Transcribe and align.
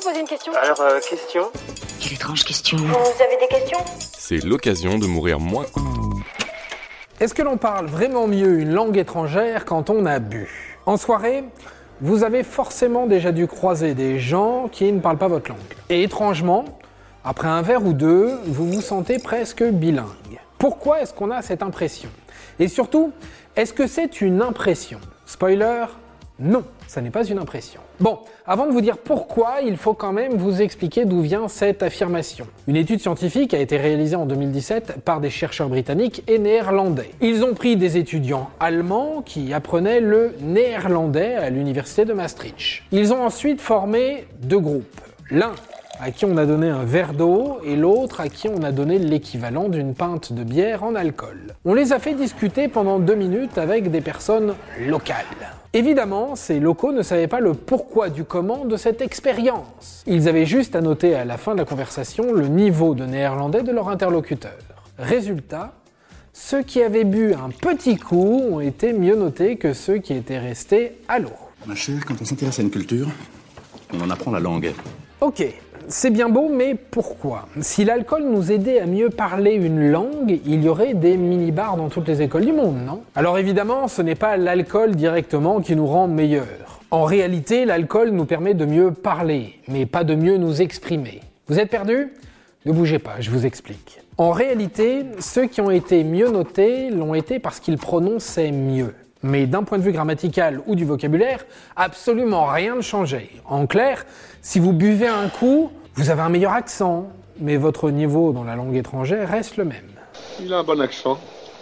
vous 0.00 0.08
poser 0.08 0.20
une 0.20 0.26
question 0.26 0.52
Alors, 0.54 0.80
euh, 0.80 1.00
question 1.00 1.50
Quelle 2.00 2.14
étrange 2.14 2.44
question. 2.44 2.78
Vous 2.78 3.22
avez 3.22 3.36
des 3.40 3.48
questions? 3.48 3.78
C'est 4.16 4.42
l'occasion 4.44 4.98
de 4.98 5.06
mourir 5.06 5.40
moins. 5.40 5.66
Est-ce 7.18 7.34
que 7.34 7.42
l'on 7.42 7.58
parle 7.58 7.86
vraiment 7.86 8.26
mieux 8.26 8.60
une 8.60 8.72
langue 8.72 8.96
étrangère 8.96 9.64
quand 9.64 9.90
on 9.90 10.06
a 10.06 10.18
bu? 10.18 10.48
En 10.86 10.96
soirée, 10.96 11.44
vous 12.00 12.24
avez 12.24 12.44
forcément 12.44 13.06
déjà 13.06 13.30
dû 13.32 13.46
croiser 13.46 13.94
des 13.94 14.18
gens 14.18 14.68
qui 14.70 14.90
ne 14.90 15.00
parlent 15.00 15.18
pas 15.18 15.28
votre 15.28 15.50
langue. 15.50 15.58
Et 15.90 16.02
étrangement, 16.02 16.64
après 17.24 17.48
un 17.48 17.62
verre 17.62 17.84
ou 17.84 17.92
deux, 17.92 18.38
vous 18.46 18.72
vous 18.72 18.80
sentez 18.80 19.18
presque 19.18 19.64
bilingue. 19.64 20.40
Pourquoi 20.58 21.02
est-ce 21.02 21.12
qu'on 21.12 21.30
a 21.30 21.42
cette 21.42 21.62
impression? 21.62 22.08
Et 22.58 22.68
surtout, 22.68 23.12
est-ce 23.56 23.74
que 23.74 23.86
c'est 23.86 24.20
une 24.22 24.40
impression? 24.40 25.00
Spoiler, 25.26 25.84
non, 26.40 26.64
ça 26.86 27.02
n'est 27.02 27.10
pas 27.10 27.24
une 27.24 27.38
impression. 27.38 27.82
Bon, 28.00 28.20
avant 28.46 28.66
de 28.66 28.72
vous 28.72 28.80
dire 28.80 28.96
pourquoi, 28.96 29.60
il 29.62 29.76
faut 29.76 29.92
quand 29.92 30.12
même 30.12 30.36
vous 30.36 30.62
expliquer 30.62 31.04
d'où 31.04 31.20
vient 31.20 31.48
cette 31.48 31.82
affirmation. 31.82 32.46
Une 32.66 32.76
étude 32.76 33.00
scientifique 33.00 33.52
a 33.52 33.58
été 33.58 33.76
réalisée 33.76 34.16
en 34.16 34.24
2017 34.24 35.02
par 35.04 35.20
des 35.20 35.28
chercheurs 35.28 35.68
britanniques 35.68 36.22
et 36.26 36.38
néerlandais. 36.38 37.10
Ils 37.20 37.44
ont 37.44 37.52
pris 37.52 37.76
des 37.76 37.98
étudiants 37.98 38.48
allemands 38.58 39.20
qui 39.20 39.52
apprenaient 39.52 40.00
le 40.00 40.34
néerlandais 40.40 41.34
à 41.34 41.50
l'université 41.50 42.06
de 42.06 42.14
Maastricht. 42.14 42.84
Ils 42.90 43.12
ont 43.12 43.22
ensuite 43.22 43.60
formé 43.60 44.26
deux 44.42 44.60
groupes. 44.60 45.00
L'un 45.30 45.52
à 46.02 46.10
qui 46.10 46.24
on 46.24 46.36
a 46.36 46.46
donné 46.46 46.68
un 46.68 46.84
verre 46.84 47.12
d'eau 47.12 47.58
et 47.64 47.76
l'autre 47.76 48.20
à 48.20 48.28
qui 48.28 48.48
on 48.48 48.62
a 48.62 48.72
donné 48.72 48.98
l'équivalent 48.98 49.68
d'une 49.68 49.94
pinte 49.94 50.32
de 50.32 50.42
bière 50.44 50.82
en 50.82 50.94
alcool. 50.94 51.54
On 51.64 51.74
les 51.74 51.92
a 51.92 51.98
fait 51.98 52.14
discuter 52.14 52.68
pendant 52.68 52.98
deux 52.98 53.14
minutes 53.14 53.58
avec 53.58 53.90
des 53.90 54.00
personnes 54.00 54.54
locales. 54.86 55.26
Évidemment, 55.72 56.36
ces 56.36 56.58
locaux 56.58 56.92
ne 56.92 57.02
savaient 57.02 57.28
pas 57.28 57.40
le 57.40 57.54
pourquoi 57.54 58.08
du 58.08 58.24
comment 58.24 58.64
de 58.64 58.76
cette 58.76 59.02
expérience. 59.02 60.02
Ils 60.06 60.26
avaient 60.26 60.46
juste 60.46 60.74
à 60.74 60.80
noter 60.80 61.14
à 61.14 61.24
la 61.24 61.36
fin 61.36 61.52
de 61.52 61.58
la 61.58 61.64
conversation 61.64 62.32
le 62.32 62.48
niveau 62.48 62.94
de 62.94 63.04
néerlandais 63.04 63.62
de 63.62 63.70
leur 63.70 63.88
interlocuteur. 63.88 64.56
Résultat, 64.98 65.74
ceux 66.32 66.62
qui 66.62 66.82
avaient 66.82 67.04
bu 67.04 67.34
un 67.34 67.50
petit 67.50 67.96
coup 67.98 68.42
ont 68.50 68.60
été 68.60 68.92
mieux 68.92 69.16
notés 69.16 69.56
que 69.56 69.74
ceux 69.74 69.98
qui 69.98 70.14
étaient 70.14 70.38
restés 70.38 70.98
à 71.08 71.18
l'eau. 71.18 71.30
Ma 71.66 71.74
chère, 71.74 72.04
quand 72.06 72.14
on 72.20 72.24
s'intéresse 72.24 72.58
à 72.58 72.62
une 72.62 72.70
culture, 72.70 73.08
on 73.92 74.00
en 74.00 74.10
apprend 74.10 74.30
la 74.30 74.40
langue. 74.40 74.72
Ok, 75.20 75.44
c'est 75.90 76.10
bien 76.10 76.28
beau, 76.28 76.48
mais 76.48 76.74
pourquoi? 76.74 77.48
Si 77.60 77.84
l'alcool 77.84 78.22
nous 78.24 78.52
aidait 78.52 78.80
à 78.80 78.86
mieux 78.86 79.10
parler 79.10 79.52
une 79.52 79.90
langue, 79.90 80.40
il 80.46 80.64
y 80.64 80.68
aurait 80.68 80.94
des 80.94 81.16
mini-bars 81.16 81.76
dans 81.76 81.88
toutes 81.88 82.08
les 82.08 82.22
écoles 82.22 82.46
du 82.46 82.52
monde, 82.52 82.78
non? 82.86 83.02
Alors 83.16 83.38
évidemment, 83.38 83.88
ce 83.88 84.00
n'est 84.00 84.14
pas 84.14 84.36
l'alcool 84.36 84.94
directement 84.94 85.60
qui 85.60 85.74
nous 85.76 85.86
rend 85.86 86.06
meilleurs. 86.06 86.80
En 86.92 87.04
réalité, 87.04 87.64
l'alcool 87.64 88.10
nous 88.10 88.24
permet 88.24 88.54
de 88.54 88.64
mieux 88.64 88.92
parler, 88.92 89.60
mais 89.68 89.84
pas 89.84 90.04
de 90.04 90.14
mieux 90.14 90.36
nous 90.36 90.62
exprimer. 90.62 91.20
Vous 91.48 91.58
êtes 91.58 91.70
perdu? 91.70 92.12
Ne 92.66 92.72
bougez 92.72 92.98
pas, 92.98 93.16
je 93.20 93.30
vous 93.30 93.44
explique. 93.44 94.00
En 94.16 94.30
réalité, 94.30 95.04
ceux 95.18 95.46
qui 95.46 95.60
ont 95.60 95.70
été 95.70 96.04
mieux 96.04 96.30
notés 96.30 96.90
l'ont 96.90 97.14
été 97.14 97.38
parce 97.38 97.58
qu'ils 97.58 97.78
prononçaient 97.78 98.52
mieux. 98.52 98.94
Mais 99.22 99.46
d'un 99.46 99.64
point 99.64 99.78
de 99.78 99.82
vue 99.82 99.92
grammatical 99.92 100.60
ou 100.66 100.74
du 100.74 100.84
vocabulaire, 100.84 101.44
absolument 101.76 102.46
rien 102.46 102.76
ne 102.76 102.80
changeait. 102.80 103.30
En 103.44 103.66
clair, 103.66 104.06
si 104.40 104.58
vous 104.58 104.72
buvez 104.72 105.08
un 105.08 105.28
coup, 105.28 105.70
vous 106.00 106.08
avez 106.08 106.22
un 106.22 106.30
meilleur 106.30 106.54
accent, 106.54 107.08
mais 107.40 107.58
votre 107.58 107.90
niveau 107.90 108.32
dans 108.32 108.42
la 108.42 108.56
langue 108.56 108.74
étrangère 108.74 109.28
reste 109.28 109.58
le 109.58 109.66
même. 109.66 109.84
Il 110.40 110.50
a 110.54 110.60
un 110.60 110.64
bon 110.64 110.80
accent. 110.80 111.18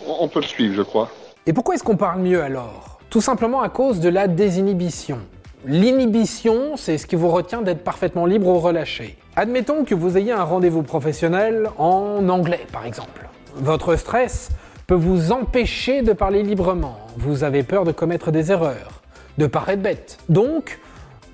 On 0.07 0.29
peut 0.29 0.39
le 0.39 0.47
suivre, 0.47 0.77
je 0.77 0.83
crois. 0.83 1.11
Et 1.47 1.53
pourquoi 1.53 1.75
est-ce 1.75 1.83
qu'on 1.83 1.97
parle 1.97 2.21
mieux 2.21 2.41
alors? 2.41 3.01
Tout 3.11 3.21
simplement 3.21 3.63
à 3.63 3.69
cause 3.69 3.99
de 3.99 4.09
la 4.09 4.29
désinhibition. 4.29 5.19
L'inhibition, 5.67 6.77
c'est 6.77 6.99
ce 6.99 7.09
qui 7.09 7.17
vous 7.17 7.31
retient 7.31 7.63
d'être 7.63 7.83
parfaitement 7.83 8.27
libre 8.27 8.47
ou 8.47 8.61
relâché. 8.61 9.19
Admettons 9.35 9.85
que 9.85 9.97
vous 9.97 10.17
ayez 10.17 10.31
un 10.31 10.45
rendez-vous 10.45 10.85
professionnel 10.85 11.69
en 11.77 12.29
anglais, 12.29 12.65
par 12.71 12.87
exemple. 12.87 13.29
Votre 13.57 13.97
stress 13.97 14.51
peut 14.87 14.95
vous 14.95 15.33
empêcher 15.33 16.03
de 16.03 16.13
parler 16.13 16.45
librement. 16.45 16.97
Vous 17.17 17.43
avez 17.43 17.65
peur 17.65 17.83
de 17.83 17.91
commettre 17.91 18.31
des 18.31 18.53
erreurs, 18.53 19.03
de 19.37 19.49
paraître 19.49 19.83
bête. 19.83 20.19
Donc, 20.29 20.79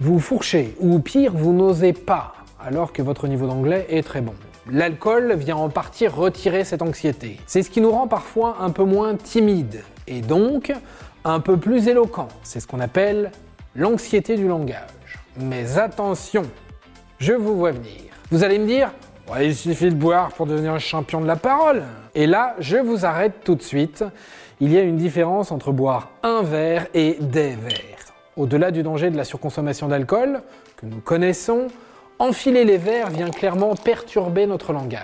vous 0.00 0.20
fourchez, 0.20 0.74
ou 0.80 1.00
pire, 1.00 1.32
vous 1.34 1.52
n'osez 1.52 1.92
pas, 1.92 2.32
alors 2.64 2.92
que 2.92 3.02
votre 3.02 3.28
niveau 3.28 3.46
d'anglais 3.46 3.86
est 3.90 4.02
très 4.02 4.20
bon. 4.20 4.34
L'alcool 4.70 5.34
vient 5.34 5.56
en 5.56 5.68
partie 5.68 6.08
retirer 6.08 6.64
cette 6.64 6.82
anxiété. 6.82 7.38
C'est 7.46 7.62
ce 7.62 7.70
qui 7.70 7.80
nous 7.80 7.90
rend 7.90 8.08
parfois 8.08 8.56
un 8.60 8.70
peu 8.70 8.84
moins 8.84 9.14
timide, 9.14 9.82
et 10.06 10.22
donc 10.22 10.72
un 11.24 11.40
peu 11.40 11.56
plus 11.56 11.88
éloquent. 11.88 12.28
C'est 12.42 12.60
ce 12.60 12.66
qu'on 12.66 12.80
appelle 12.80 13.30
l'anxiété 13.76 14.36
du 14.36 14.48
langage. 14.48 15.18
Mais 15.38 15.78
attention, 15.78 16.42
je 17.18 17.32
vous 17.32 17.56
vois 17.56 17.72
venir. 17.72 18.00
Vous 18.30 18.44
allez 18.44 18.58
me 18.58 18.66
dire, 18.66 18.92
il 19.40 19.54
suffit 19.54 19.90
de 19.90 19.94
boire 19.94 20.32
pour 20.32 20.46
devenir 20.46 20.72
un 20.72 20.78
champion 20.78 21.20
de 21.20 21.26
la 21.26 21.36
parole. 21.36 21.82
Et 22.14 22.26
là, 22.26 22.54
je 22.58 22.76
vous 22.76 23.04
arrête 23.04 23.44
tout 23.44 23.54
de 23.54 23.62
suite. 23.62 24.04
Il 24.60 24.72
y 24.72 24.78
a 24.78 24.82
une 24.82 24.96
différence 24.96 25.50
entre 25.50 25.72
boire 25.72 26.10
un 26.22 26.42
verre 26.42 26.86
et 26.94 27.18
des 27.20 27.56
verres. 27.56 28.14
Au-delà 28.36 28.70
du 28.70 28.82
danger 28.82 29.10
de 29.10 29.16
la 29.16 29.24
surconsommation 29.24 29.88
d'alcool, 29.88 30.42
que 30.76 30.86
nous 30.86 31.00
connaissons, 31.00 31.68
enfiler 32.18 32.64
les 32.64 32.78
verres 32.78 33.10
vient 33.10 33.30
clairement 33.30 33.74
perturber 33.74 34.46
notre 34.46 34.72
langage. 34.72 35.00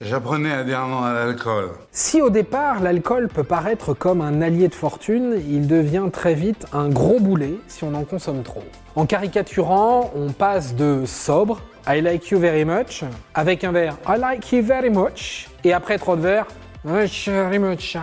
J'apprenais 0.00 0.52
à 0.52 0.64
dire 0.64 0.86
non 0.86 1.02
à 1.02 1.12
l'alcool. 1.12 1.70
Si 1.92 2.20
au 2.20 2.30
départ 2.30 2.80
l'alcool 2.80 3.28
peut 3.28 3.44
paraître 3.44 3.94
comme 3.94 4.20
un 4.20 4.42
allié 4.42 4.68
de 4.68 4.74
fortune, 4.74 5.40
il 5.48 5.66
devient 5.66 6.08
très 6.12 6.34
vite 6.34 6.66
un 6.72 6.88
gros 6.88 7.20
boulet 7.20 7.54
si 7.68 7.84
on 7.84 7.94
en 7.94 8.04
consomme 8.04 8.42
trop. 8.42 8.64
En 8.96 9.06
caricaturant, 9.06 10.10
on 10.14 10.32
passe 10.32 10.74
de 10.74 11.04
sobre, 11.06 11.62
I 11.86 12.00
like 12.00 12.28
you 12.30 12.38
very 12.38 12.64
much, 12.64 13.04
avec 13.34 13.64
un 13.64 13.72
verre 13.72 13.96
I 14.08 14.18
like 14.18 14.52
you 14.52 14.62
very 14.62 14.90
much, 14.90 15.48
et 15.64 15.72
après 15.72 15.98
trop 15.98 16.16
de 16.16 16.22
verres, 16.22 16.48
I 16.84 16.88
like 16.88 17.26
you 17.26 17.32
very 17.32 17.58
much. 17.58 17.96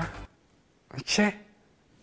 Ok, 0.98 1.22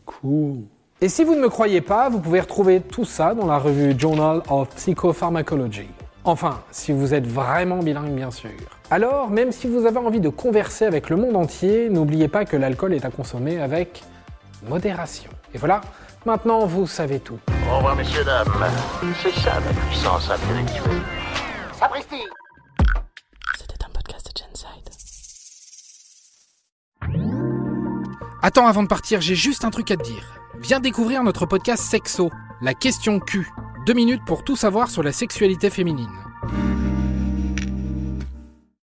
cool. 0.07 0.59
Et 1.01 1.09
si 1.09 1.23
vous 1.23 1.35
ne 1.35 1.41
me 1.41 1.49
croyez 1.49 1.81
pas, 1.81 2.09
vous 2.09 2.19
pouvez 2.19 2.41
retrouver 2.41 2.81
tout 2.81 3.05
ça 3.05 3.35
dans 3.35 3.47
la 3.47 3.59
revue 3.59 3.95
Journal 3.99 4.43
of 4.49 4.69
Psychopharmacology. 4.75 5.89
Enfin, 6.29 6.61
si 6.71 6.93
vous 6.93 7.15
êtes 7.15 7.27
vraiment 7.27 7.79
bilingue, 7.79 8.11
bien 8.11 8.31
sûr. 8.31 8.51
Alors, 8.91 9.31
même 9.31 9.51
si 9.51 9.67
vous 9.67 9.87
avez 9.87 9.97
envie 9.97 10.21
de 10.21 10.29
converser 10.29 10.85
avec 10.85 11.09
le 11.09 11.17
monde 11.17 11.35
entier, 11.37 11.89
n'oubliez 11.89 12.29
pas 12.29 12.45
que 12.45 12.55
l'alcool 12.55 12.93
est 12.93 13.07
à 13.07 13.11
consommer 13.11 13.63
avec 13.63 14.03
modération. 14.69 15.31
Et 15.55 15.59
voilà, 15.59 15.81
maintenant 16.27 16.67
vous 16.67 16.87
savez 16.87 17.19
tout. 17.21 17.39
Au 17.73 17.77
revoir, 17.79 17.97
messieurs, 17.97 18.25
dames. 18.25 18.53
C'est 19.23 19.33
ça 19.41 19.55
la 19.55 19.73
puissance 19.87 20.31
intellectuelle. 20.31 21.01
Sapristi 21.73 22.23
C'était 23.59 23.87
un 23.87 23.89
podcast 23.89 24.27
de 24.27 24.33
Genside. 24.39 24.91
Attends, 28.43 28.67
avant 28.67 28.83
de 28.83 28.89
partir, 28.89 29.23
j'ai 29.23 29.35
juste 29.35 29.65
un 29.65 29.71
truc 29.71 29.91
à 29.91 29.97
te 29.97 30.03
dire. 30.03 30.35
Viens 30.61 30.81
découvrir 30.81 31.23
notre 31.23 31.47
podcast 31.47 31.85
Sexo, 31.85 32.29
la 32.61 32.75
question 32.75 33.19
Q. 33.19 33.49
Deux 33.89 33.95
minutes 33.95 34.27
pour 34.27 34.45
tout 34.45 34.55
savoir 34.55 34.91
sur 34.91 35.03
la 35.03 35.13
sexualité 35.13 35.71
féminine. 35.71 36.13